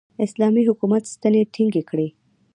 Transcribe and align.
اسلامي 0.25 0.61
حکومت 0.69 1.03
ستنې 1.13 1.41
ټینګې 1.53 1.83
کړې. 1.89 2.07